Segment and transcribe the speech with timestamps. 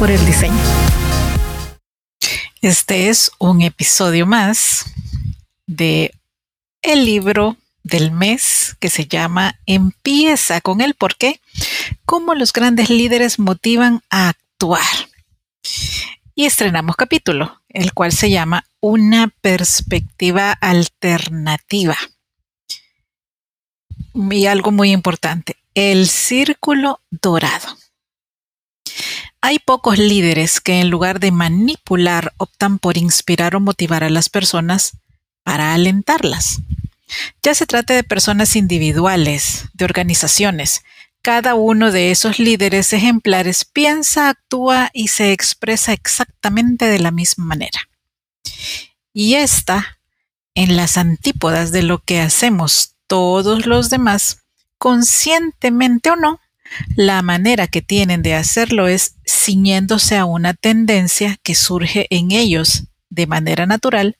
[0.00, 0.56] Por el diseño.
[2.62, 4.86] Este es un episodio más
[5.66, 6.14] de
[6.80, 11.42] el libro del mes que se llama Empieza con el por qué,
[12.06, 14.80] cómo los grandes líderes motivan a actuar.
[16.34, 21.98] Y estrenamos capítulo, el cual se llama Una perspectiva alternativa.
[24.14, 27.76] Y algo muy importante, el círculo dorado.
[29.42, 34.28] Hay pocos líderes que en lugar de manipular optan por inspirar o motivar a las
[34.28, 34.98] personas
[35.42, 36.60] para alentarlas.
[37.42, 40.82] Ya se trate de personas individuales, de organizaciones.
[41.22, 47.46] Cada uno de esos líderes ejemplares piensa, actúa y se expresa exactamente de la misma
[47.46, 47.88] manera.
[49.12, 49.98] Y está
[50.54, 54.42] en las antípodas de lo que hacemos todos los demás,
[54.78, 56.40] conscientemente o no,
[56.96, 62.84] la manera que tienen de hacerlo es ciñéndose a una tendencia que surge en ellos
[63.08, 64.16] de manera natural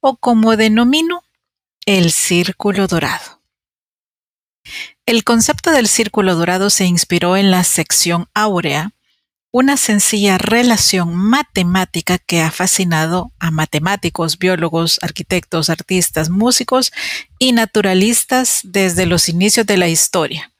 [0.00, 1.22] o como denomino,
[1.86, 3.40] el círculo dorado.
[5.06, 8.92] El concepto del círculo dorado se inspiró en la sección áurea,
[9.50, 16.90] una sencilla relación matemática que ha fascinado a matemáticos, biólogos, arquitectos, artistas, músicos
[17.38, 20.53] y naturalistas desde los inicios de la historia.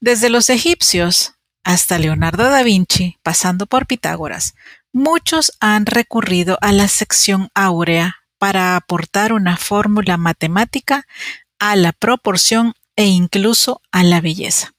[0.00, 1.34] Desde los egipcios
[1.64, 4.54] hasta Leonardo da Vinci, pasando por Pitágoras,
[4.92, 11.06] muchos han recurrido a la sección áurea para aportar una fórmula matemática
[11.58, 14.74] a la proporción e incluso a la belleza.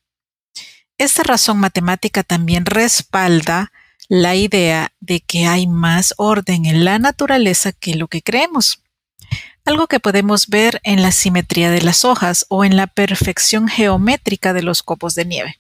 [0.98, 3.72] Esta razón matemática también respalda
[4.10, 8.82] la idea de que hay más orden en la naturaleza que lo que creemos
[9.68, 14.54] algo que podemos ver en la simetría de las hojas o en la perfección geométrica
[14.54, 15.60] de los copos de nieve.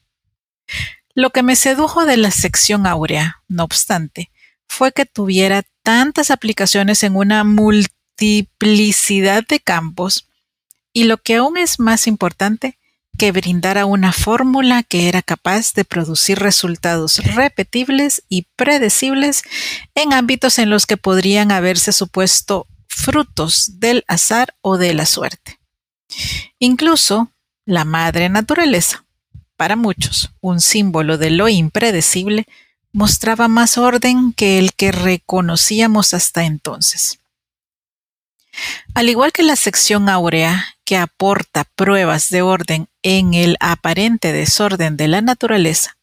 [1.13, 4.31] Lo que me sedujo de la sección áurea, no obstante,
[4.65, 10.29] fue que tuviera tantas aplicaciones en una multiplicidad de campos
[10.93, 12.79] y lo que aún es más importante,
[13.17, 19.43] que brindara una fórmula que era capaz de producir resultados repetibles y predecibles
[19.95, 25.59] en ámbitos en los que podrían haberse supuesto frutos del azar o de la suerte.
[26.59, 27.31] Incluso
[27.65, 29.05] la madre naturaleza,
[29.55, 32.47] para muchos un símbolo de lo impredecible,
[32.91, 37.19] mostraba más orden que el que reconocíamos hasta entonces.
[38.95, 44.97] Al igual que la sección áurea, que aporta pruebas de orden en el aparente desorden
[44.97, 45.97] de la naturaleza,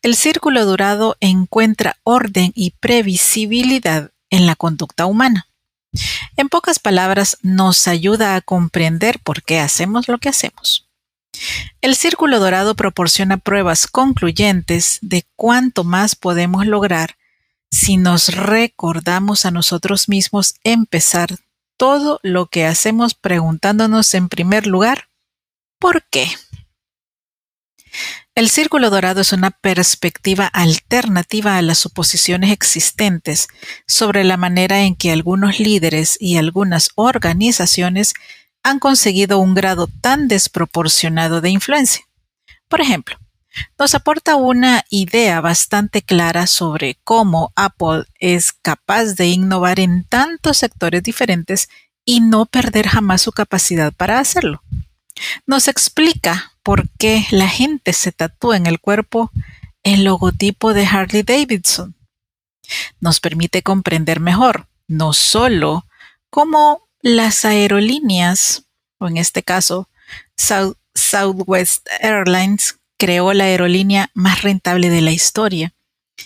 [0.00, 5.48] el círculo dorado encuentra orden y previsibilidad en la conducta humana.
[6.36, 10.88] En pocas palabras, nos ayuda a comprender por qué hacemos lo que hacemos.
[11.80, 17.16] El círculo dorado proporciona pruebas concluyentes de cuánto más podemos lograr
[17.70, 21.38] si nos recordamos a nosotros mismos empezar
[21.76, 25.08] todo lo que hacemos preguntándonos en primer lugar,
[25.78, 26.28] ¿por qué?
[28.36, 33.48] El círculo dorado es una perspectiva alternativa a las suposiciones existentes
[33.86, 38.12] sobre la manera en que algunos líderes y algunas organizaciones
[38.62, 42.04] han conseguido un grado tan desproporcionado de influencia.
[42.68, 43.16] Por ejemplo,
[43.78, 50.58] nos aporta una idea bastante clara sobre cómo Apple es capaz de innovar en tantos
[50.58, 51.70] sectores diferentes
[52.04, 54.62] y no perder jamás su capacidad para hacerlo.
[55.46, 59.30] Nos explica por qué la gente se tatúa en el cuerpo
[59.82, 61.94] el logotipo de Harley Davidson.
[63.00, 65.86] Nos permite comprender mejor no solo
[66.30, 68.64] cómo las aerolíneas,
[68.98, 69.88] o en este caso
[70.36, 75.74] Southwest Airlines, creó la aerolínea más rentable de la historia,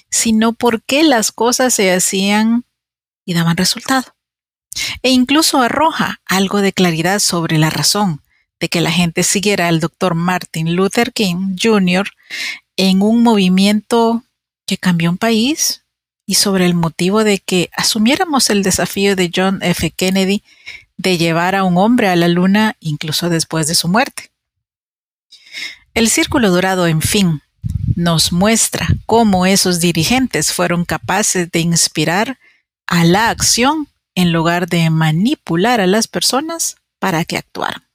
[0.08, 2.64] sino por qué las cosas se hacían
[3.24, 4.14] y daban resultado.
[5.02, 8.22] E incluso arroja algo de claridad sobre la razón
[8.60, 12.08] de que la gente siguiera al doctor Martin Luther King Jr.
[12.76, 14.22] en un movimiento
[14.66, 15.82] que cambió un país
[16.26, 19.90] y sobre el motivo de que asumiéramos el desafío de John F.
[19.90, 20.44] Kennedy
[20.96, 24.30] de llevar a un hombre a la luna incluso después de su muerte.
[25.94, 27.42] El Círculo Dorado, en fin,
[27.96, 32.38] nos muestra cómo esos dirigentes fueron capaces de inspirar
[32.86, 37.89] a la acción en lugar de manipular a las personas para que actuaran.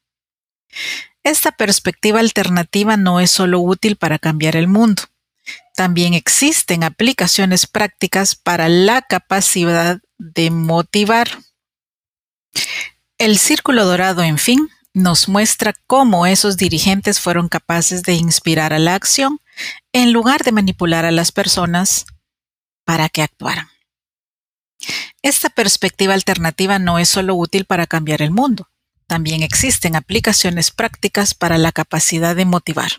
[1.23, 5.03] Esta perspectiva alternativa no es solo útil para cambiar el mundo,
[5.75, 11.27] también existen aplicaciones prácticas para la capacidad de motivar.
[13.17, 18.79] El círculo dorado, en fin, nos muestra cómo esos dirigentes fueron capaces de inspirar a
[18.79, 19.39] la acción
[19.91, 22.05] en lugar de manipular a las personas
[22.85, 23.67] para que actuaran.
[25.21, 28.69] Esta perspectiva alternativa no es solo útil para cambiar el mundo,
[29.07, 32.91] también existen aplicaciones prácticas para la capacidad de motivar.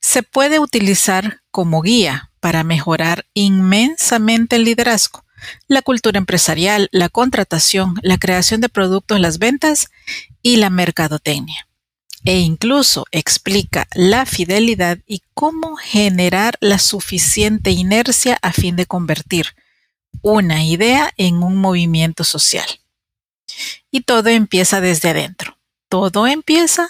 [0.00, 5.24] Se puede utilizar como guía para mejorar inmensamente el liderazgo,
[5.68, 9.90] la cultura empresarial, la contratación, la creación de productos, las ventas
[10.42, 11.68] y la mercadotecnia.
[12.24, 19.54] E incluso explica la fidelidad y cómo generar la suficiente inercia a fin de convertir
[20.22, 22.66] una idea en un movimiento social.
[23.90, 25.58] Y todo empieza desde adentro.
[25.88, 26.88] Todo empieza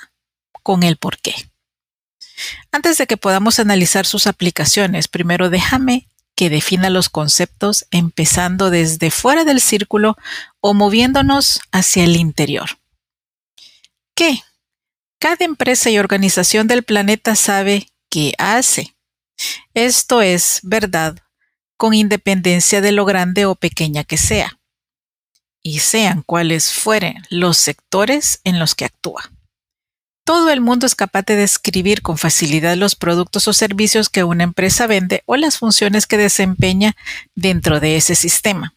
[0.63, 1.35] con el porqué.
[2.73, 9.11] Antes de que podamos analizar sus aplicaciones, primero déjame que defina los conceptos empezando desde
[9.11, 10.17] fuera del círculo
[10.61, 12.79] o moviéndonos hacia el interior.
[14.15, 14.41] ¿Qué?
[15.19, 18.95] Cada empresa y organización del planeta sabe qué hace.
[19.73, 21.17] Esto es verdad
[21.77, 24.59] con independencia de lo grande o pequeña que sea,
[25.67, 29.33] y sean cuales fueren los sectores en los que actúa.
[30.25, 34.45] Todo el mundo es capaz de describir con facilidad los productos o servicios que una
[34.45, 36.95] empresa vende o las funciones que desempeña
[37.35, 38.77] dentro de ese sistema,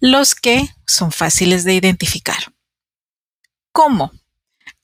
[0.00, 2.54] los que son fáciles de identificar.
[3.70, 4.10] ¿Cómo?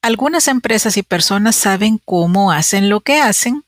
[0.03, 3.65] Algunas empresas y personas saben cómo hacen lo que hacen,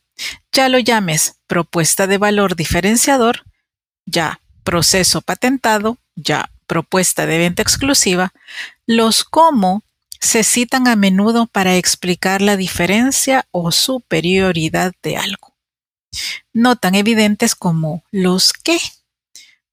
[0.53, 3.45] ya lo llames propuesta de valor diferenciador,
[4.05, 8.32] ya proceso patentado, ya propuesta de venta exclusiva,
[8.87, 9.82] los cómo
[10.20, 15.56] se citan a menudo para explicar la diferencia o superioridad de algo.
[16.53, 18.79] No tan evidentes como los qué.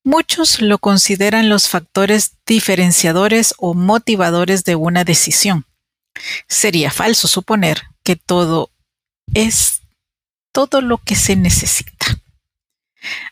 [0.04, 5.66] Muchos lo consideran los factores diferenciadores o motivadores de una decisión.
[6.48, 8.72] Sería falso suponer que todo
[9.34, 9.82] es
[10.52, 12.22] todo lo que se necesita.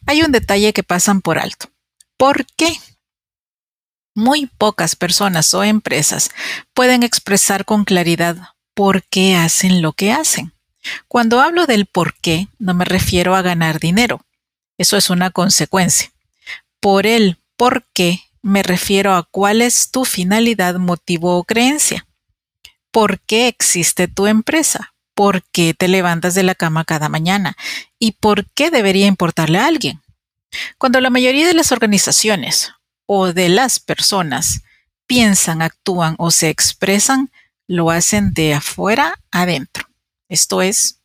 [0.06, 1.69] Hay un detalle que pasan por alto.
[2.18, 2.80] ¿Por qué?
[4.18, 6.32] Muy pocas personas o empresas
[6.74, 8.36] pueden expresar con claridad
[8.74, 10.53] por qué hacen lo que hacen.
[11.08, 14.25] Cuando hablo del por qué, no me refiero a ganar dinero.
[14.80, 16.12] Eso es una consecuencia.
[16.80, 22.08] Por el por qué me refiero a cuál es tu finalidad, motivo o creencia.
[22.89, 24.96] ¿Por qué existe tu empresa?
[25.13, 27.56] ¿Por qué te levantas de la cama cada mañana?
[28.00, 30.01] ¿Y por qué debería importarle a alguien?
[30.80, 32.74] Cuando la mayoría de las organizaciones
[33.08, 34.62] o de las personas
[35.08, 37.32] piensan, actúan o se expresan,
[37.68, 39.88] lo hacen de afuera adentro.
[40.30, 41.02] Esto es,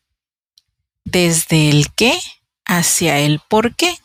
[1.05, 2.21] desde el qué
[2.67, 3.97] hacia el por qué.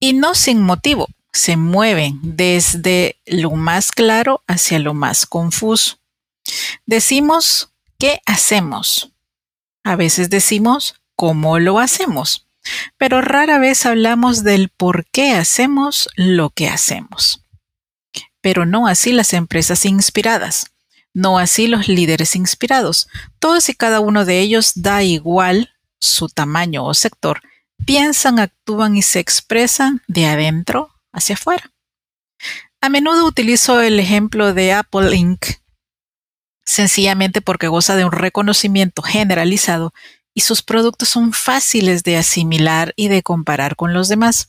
[0.00, 5.98] Y no sin motivo, se mueven desde lo más claro hacia lo más confuso.
[6.86, 9.12] Decimos qué hacemos.
[9.82, 12.46] A veces decimos cómo lo hacemos
[12.96, 17.44] pero rara vez hablamos del por qué hacemos lo que hacemos.
[18.40, 20.72] Pero no así las empresas inspiradas,
[21.12, 23.08] no así los líderes inspirados.
[23.38, 27.40] Todos y cada uno de ellos da igual su tamaño o sector,
[27.86, 31.70] piensan, actúan y se expresan de adentro hacia afuera.
[32.80, 35.46] A menudo utilizo el ejemplo de Apple Inc.,
[36.66, 39.92] sencillamente porque goza de un reconocimiento generalizado
[40.34, 44.48] y sus productos son fáciles de asimilar y de comparar con los demás.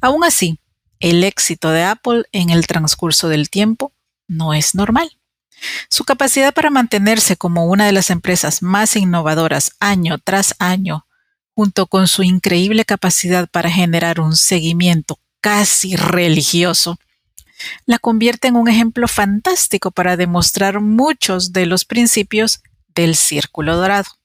[0.00, 0.58] Aún así,
[0.98, 3.92] el éxito de Apple en el transcurso del tiempo
[4.26, 5.16] no es normal.
[5.88, 11.06] Su capacidad para mantenerse como una de las empresas más innovadoras año tras año,
[11.54, 16.98] junto con su increíble capacidad para generar un seguimiento casi religioso,
[17.86, 22.62] la convierte en un ejemplo fantástico para demostrar muchos de los principios
[22.94, 24.19] del círculo dorado.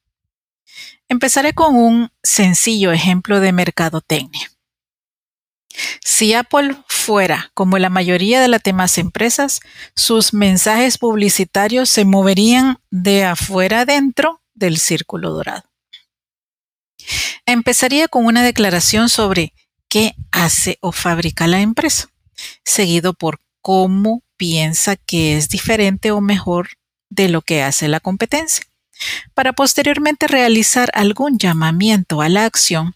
[1.08, 4.52] Empezaré con un sencillo ejemplo de mercadotecnia.
[6.04, 9.60] Si Apple fuera como la mayoría de las demás empresas,
[9.96, 15.70] sus mensajes publicitarios se moverían de afuera adentro del círculo dorado.
[17.46, 19.54] Empezaría con una declaración sobre
[19.90, 22.10] qué hace o fabrica la empresa,
[22.64, 26.70] seguido por cómo piensa que es diferente o mejor
[27.10, 28.66] de lo que hace la competencia,
[29.34, 32.96] para posteriormente realizar algún llamamiento a la acción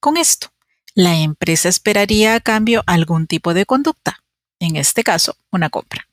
[0.00, 0.52] con esto
[0.94, 4.22] la empresa esperaría a cambio algún tipo de conducta,
[4.60, 6.06] en este caso, una compra.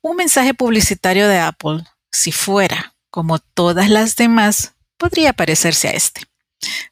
[0.00, 6.22] Un mensaje publicitario de Apple, si fuera como todas las demás, podría parecerse a este.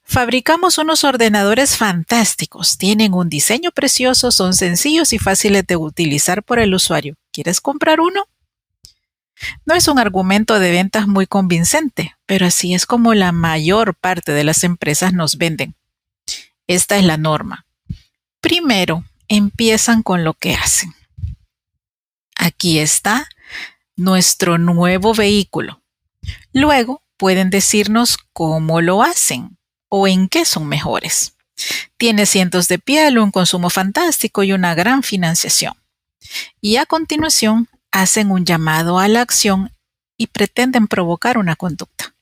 [0.04, 6.58] Fabricamos unos ordenadores fantásticos, tienen un diseño precioso, son sencillos y fáciles de utilizar por
[6.58, 7.16] el usuario.
[7.32, 8.28] ¿Quieres comprar uno?
[9.64, 14.32] No es un argumento de ventas muy convincente, pero así es como la mayor parte
[14.32, 15.74] de las empresas nos venden.
[16.66, 17.66] Esta es la norma.
[18.40, 20.94] Primero, empiezan con lo que hacen.
[22.34, 23.28] Aquí está
[23.96, 25.82] nuestro nuevo vehículo.
[26.52, 31.34] Luego pueden decirnos cómo lo hacen o en qué son mejores.
[31.96, 35.74] Tiene cientos de piel, un consumo fantástico y una gran financiación.
[36.60, 39.72] Y a continuación hacen un llamado a la acción
[40.18, 42.14] y pretenden provocar una conducta.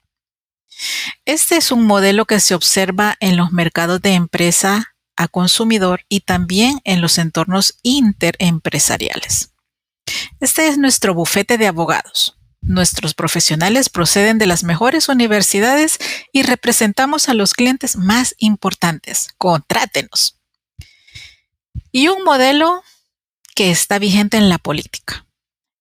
[1.25, 6.21] Este es un modelo que se observa en los mercados de empresa a consumidor y
[6.21, 9.53] también en los entornos interempresariales.
[10.39, 12.37] Este es nuestro bufete de abogados.
[12.61, 15.99] Nuestros profesionales proceden de las mejores universidades
[16.33, 19.29] y representamos a los clientes más importantes.
[19.39, 20.39] Contrátenos.
[21.91, 22.83] Y un modelo
[23.57, 25.25] que está vigente en la política.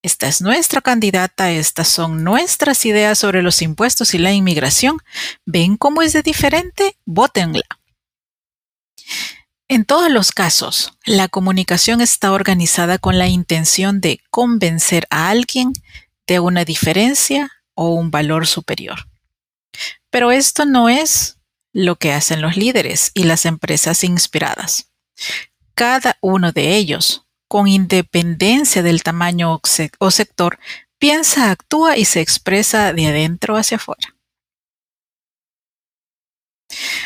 [0.04, 4.98] Esta es nuestra candidata, estas son nuestras ideas sobre los impuestos y la inmigración.
[5.46, 6.98] ¿Ven cómo es de diferente?
[7.06, 7.64] Vótenla.
[9.70, 15.72] En todos los casos, la comunicación está organizada con la intención de convencer a alguien
[16.28, 19.08] de una diferencia o un valor superior.
[20.10, 21.38] Pero esto no es
[21.72, 24.92] lo que hacen los líderes y las empresas inspiradas.
[25.76, 27.23] Cada uno de ellos
[27.54, 29.62] con independencia del tamaño
[30.00, 30.58] o sector,
[30.98, 34.16] piensa, actúa y se expresa de adentro hacia afuera.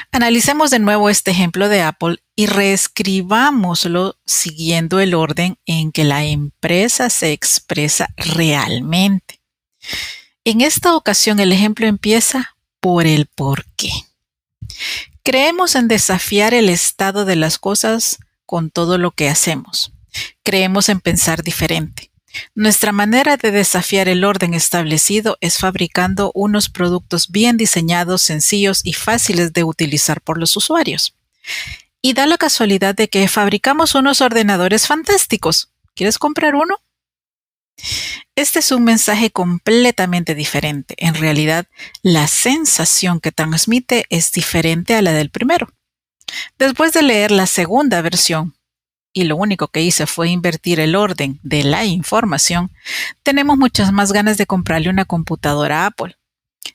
[0.09, 6.23] Analicemos de nuevo este ejemplo de Apple y reescribámoslo siguiendo el orden en que la
[6.23, 9.41] empresa se expresa realmente.
[10.45, 13.91] En esta ocasión el ejemplo empieza por el por qué.
[15.23, 19.91] Creemos en desafiar el estado de las cosas con todo lo que hacemos.
[20.47, 22.09] Creemos en pensar diferente.
[22.55, 28.93] Nuestra manera de desafiar el orden establecido es fabricando unos productos bien diseñados, sencillos y
[28.93, 31.17] fáciles de utilizar por los usuarios.
[32.01, 35.73] Y da la casualidad de que fabricamos unos ordenadores fantásticos.
[35.95, 36.77] ¿Quieres comprar uno?
[38.37, 40.95] Este es un mensaje completamente diferente.
[40.97, 41.65] En realidad,
[42.03, 45.67] la sensación que transmite es diferente a la del primero.
[46.57, 48.56] Después de leer la segunda versión,
[49.17, 52.69] y lo único que hice fue invertir el orden de la información,
[53.23, 56.15] tenemos muchas más ganas de comprarle una computadora a Apple.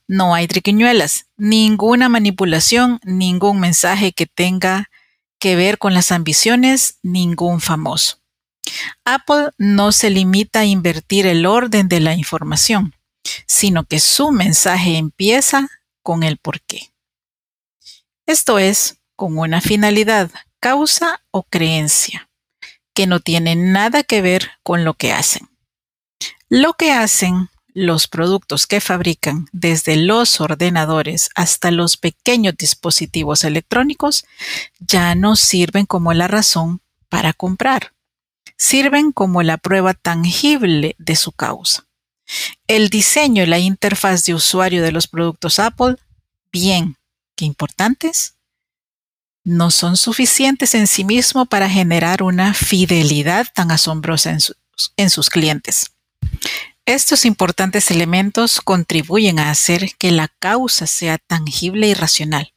[0.09, 4.91] No hay triquiñuelas, ninguna manipulación, ningún mensaje que tenga
[5.39, 8.19] que ver con las ambiciones, ningún famoso.
[9.05, 12.93] Apple no se limita a invertir el orden de la información,
[13.47, 15.69] sino que su mensaje empieza
[16.03, 16.93] con el por qué.
[18.27, 22.29] Esto es, con una finalidad, causa o creencia
[22.95, 25.49] que no tiene nada que ver con lo que hacen.
[26.49, 34.25] Lo que hacen los productos que fabrican, desde los ordenadores hasta los pequeños dispositivos electrónicos,
[34.79, 37.93] ya no sirven como la razón para comprar.
[38.57, 41.87] Sirven como la prueba tangible de su causa.
[42.67, 45.97] El diseño y la interfaz de usuario de los productos Apple,
[46.53, 46.97] bien,
[47.35, 48.37] qué importantes,
[49.45, 54.37] no son suficientes en sí mismo para generar una fidelidad tan asombrosa
[54.97, 55.93] en, sus clientes.
[56.87, 62.53] Estos importantes elementos contribuyen a hacer que la causa sea tangible y racional.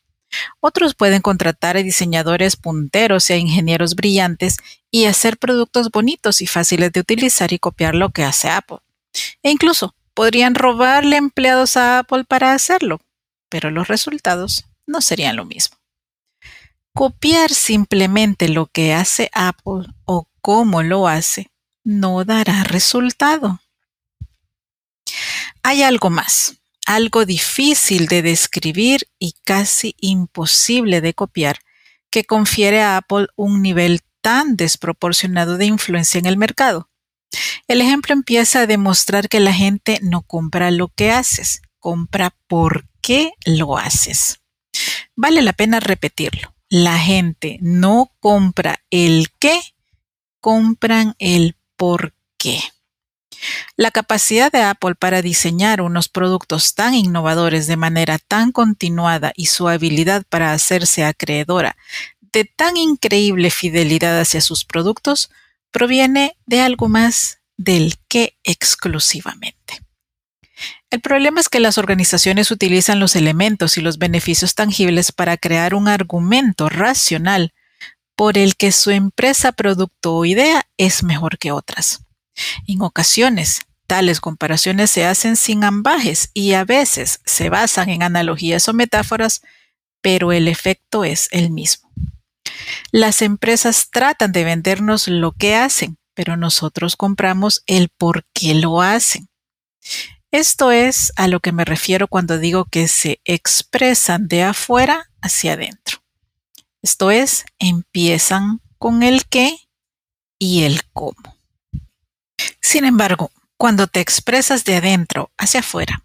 [0.60, 4.58] Otros pueden contratar a diseñadores punteros a ingenieros brillantes
[4.92, 8.80] y hacer productos bonitos y fáciles de utilizar y copiar lo que hace Apple.
[9.44, 13.00] E incluso podrían robarle empleados a Apple para hacerlo,
[13.50, 15.78] pero los resultados no serían lo mismo.
[16.96, 21.52] Copiar simplemente lo que hace Apple o cómo lo hace
[21.84, 23.60] no dará resultado.
[25.62, 31.60] Hay algo más algo difícil de describir y casi imposible de copiar,
[32.10, 36.90] que confiere a Apple un nivel tan desproporcionado de influencia en el mercado.
[37.68, 42.88] El ejemplo empieza a demostrar que la gente no compra lo que haces, compra por
[43.02, 44.40] qué lo haces.
[45.16, 46.55] Vale la pena repetirlo.
[46.70, 49.60] La gente no compra el qué,
[50.40, 52.60] compran el por qué.
[53.76, 59.48] La capacidad de Apple para diseñar unos productos tan innovadores de manera tan continuada y
[59.48, 61.76] su habilidad para hacerse acreedora
[62.36, 65.30] de tan increíble fidelidad hacia sus productos
[65.72, 69.85] proviene de algo más del que exclusivamente.
[70.90, 75.74] El problema es que las organizaciones utilizan los elementos y los beneficios tangibles para crear
[75.74, 77.54] un argumento racional
[78.16, 82.06] por el que su empresa, producto o idea es mejor que otras.
[82.68, 88.68] En ocasiones, tales comparaciones se hacen sin ambajes y a veces se basan en analogías
[88.70, 89.42] o metáforas,
[90.02, 91.90] pero el efecto es el mismo.
[92.92, 98.82] Las empresas tratan de vendernos lo que hacen, pero nosotros compramos el por qué lo
[98.82, 99.28] hacen.
[100.36, 105.54] Esto es a lo que me refiero cuando digo que se expresan de afuera hacia
[105.54, 106.04] adentro.
[106.82, 109.58] Esto es, empiezan con el qué
[110.38, 111.38] y el cómo.
[112.62, 116.04] Sin embargo, cuando te expresas de adentro hacia afuera,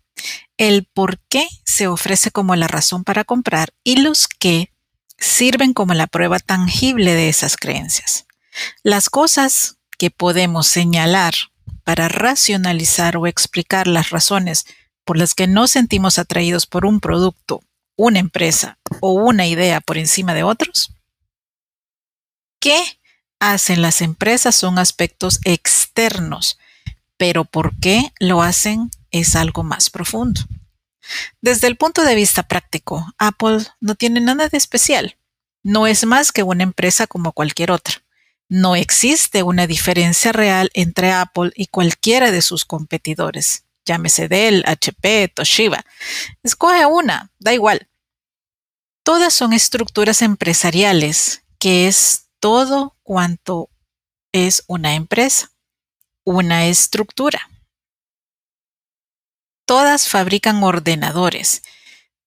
[0.59, 4.73] el por qué se ofrece como la razón para comprar y los qué
[5.19, 8.27] sirven como la prueba tangible de esas creencias.
[8.85, 11.35] Las cosas que podemos señalar
[11.91, 14.65] para racionalizar o explicar las razones
[15.05, 17.65] por las que nos sentimos atraídos por un producto,
[17.97, 20.95] una empresa o una idea por encima de otros?
[22.61, 22.81] ¿Qué
[23.41, 26.61] hacen las empresas son aspectos externos,
[27.17, 30.43] pero por qué lo hacen es algo más profundo.
[31.41, 35.17] Desde el punto de vista práctico, Apple no tiene nada de especial.
[35.65, 38.01] No es más que una empresa como cualquier otra.
[38.51, 43.65] No existe una diferencia real entre Apple y cualquiera de sus competidores.
[43.85, 45.85] Llámese Dell, HP, Toshiba.
[46.43, 47.89] Escoge una, da igual.
[49.05, 53.71] Todas son estructuras empresariales, que es todo cuanto
[54.33, 55.53] es una empresa,
[56.25, 57.49] una estructura.
[59.65, 61.63] Todas fabrican ordenadores,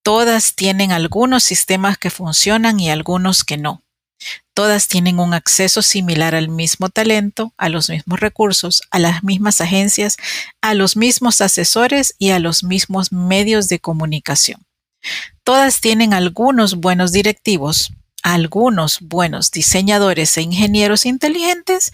[0.01, 3.83] todas tienen algunos sistemas que funcionan y algunos que no.
[4.53, 9.61] Todas tienen un acceso similar al mismo talento, a los mismos recursos, a las mismas
[9.61, 10.17] agencias,
[10.61, 14.65] a los mismos asesores y a los mismos medios de comunicación.
[15.43, 21.91] Todas tienen algunos buenos directivos, algunos buenos diseñadores e ingenieros inteligentes,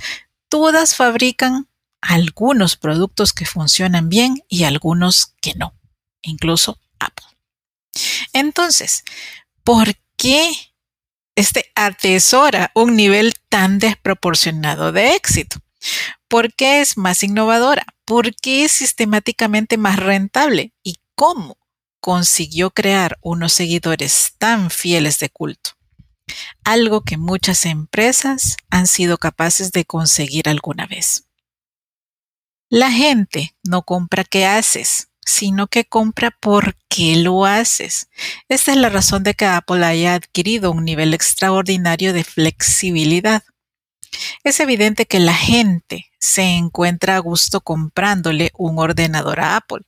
[0.49, 1.67] todas fabrican
[2.01, 5.73] algunos productos que funcionan bien y algunos que no,
[6.21, 7.25] incluso Apple.
[8.33, 9.03] Entonces,
[9.63, 10.51] ¿por qué
[11.39, 15.59] este atesora un nivel tan desproporcionado de éxito?
[16.27, 17.85] ¿Por qué es más innovadora?
[18.05, 20.73] ¿Por qué es sistemáticamente más rentable?
[20.83, 21.57] ¿Y cómo
[21.99, 25.79] consiguió crear unos seguidores tan fieles de culto?
[26.63, 31.25] algo que muchas empresas han sido capaces de conseguir alguna vez.
[32.69, 38.09] La gente no compra qué haces, sino que compra por qué lo haces.
[38.47, 43.43] Esta es la razón de que Apple haya adquirido un nivel extraordinario de flexibilidad.
[44.43, 49.81] Es evidente que la gente se encuentra a gusto comprándole un ordenador a Apple,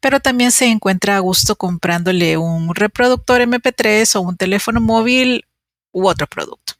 [0.00, 5.46] pero también se encuentra a gusto comprándole un reproductor MP3 o un teléfono móvil
[5.92, 6.79] u otro producto.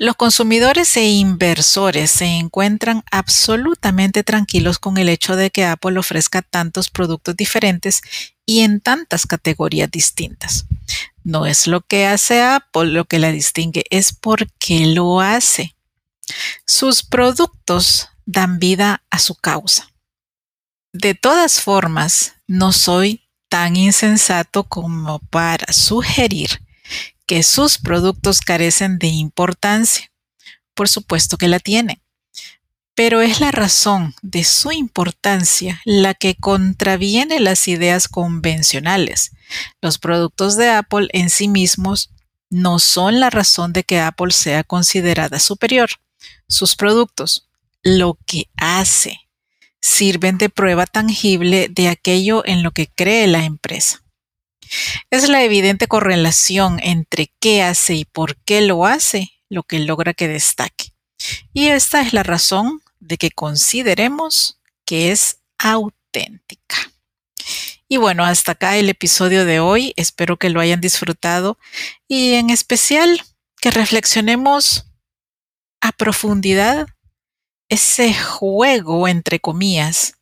[0.00, 6.40] Los consumidores e inversores se encuentran absolutamente tranquilos con el hecho de que Apple ofrezca
[6.40, 8.00] tantos productos diferentes
[8.46, 10.64] y en tantas categorías distintas.
[11.22, 15.76] No es lo que hace Apple lo que la distingue, es porque lo hace.
[16.66, 19.92] Sus productos dan vida a su causa.
[20.94, 26.62] De todas formas, no soy tan insensato como para sugerir
[27.30, 30.10] que sus productos carecen de importancia.
[30.74, 32.02] Por supuesto que la tienen.
[32.96, 39.30] pero es la razón de su importancia la que contraviene las ideas convencionales.
[39.80, 42.10] Los productos de Apple en sí mismos
[42.50, 45.88] no son la razón de que Apple sea considerada superior.
[46.48, 47.48] Sus productos,
[47.84, 49.20] lo que hace,
[49.80, 53.99] sirven de prueba tangible de aquello en lo que cree la empresa.
[55.10, 60.14] Es la evidente correlación entre qué hace y por qué lo hace lo que logra
[60.14, 60.92] que destaque.
[61.52, 66.76] Y esta es la razón de que consideremos que es auténtica.
[67.88, 69.92] Y bueno, hasta acá el episodio de hoy.
[69.96, 71.58] Espero que lo hayan disfrutado
[72.06, 73.20] y en especial
[73.60, 74.86] que reflexionemos
[75.80, 76.86] a profundidad
[77.68, 80.14] ese juego, entre comillas,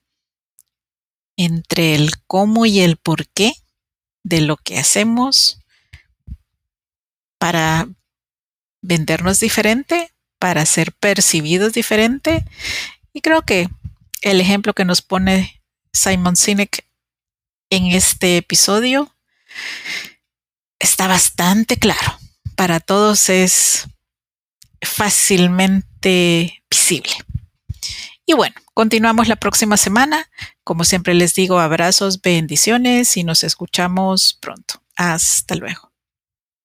[1.37, 3.54] entre el cómo y el por qué
[4.22, 5.61] de lo que hacemos
[7.38, 7.88] para
[8.83, 12.44] vendernos diferente, para ser percibidos diferente.
[13.12, 13.68] Y creo que
[14.22, 16.87] el ejemplo que nos pone Simon Sinek
[17.70, 19.14] en este episodio
[20.78, 22.18] está bastante claro.
[22.57, 23.87] Para todos es
[24.83, 27.12] fácilmente visible.
[28.26, 30.28] Y bueno, continuamos la próxima semana.
[30.68, 34.83] Como siempre les digo, abrazos, bendiciones y nos escuchamos pronto.
[34.96, 35.88] Hasta luego.